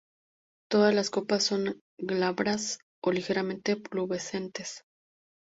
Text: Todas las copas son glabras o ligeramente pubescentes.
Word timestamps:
Todas 0.67 0.95
las 0.95 1.11
copas 1.11 1.43
son 1.43 1.79
glabras 1.99 2.79
o 3.03 3.11
ligeramente 3.11 3.75
pubescentes. 3.75 4.81